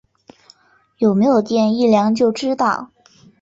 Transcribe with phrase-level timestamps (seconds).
[0.97, 2.89] 有没有电一量就知道